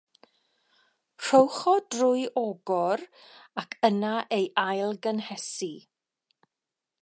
Rhowch 1.25 1.59
o 1.71 1.73
drwy 1.95 2.23
ogor, 2.43 3.03
ac 3.63 3.77
yna 3.91 4.15
ei 4.39 4.49
ail-gynhesu. 4.65 5.73